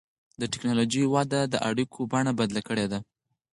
[0.41, 2.99] د ټکنالوجۍ وده د اړیکو بڼه بدله کړې ده.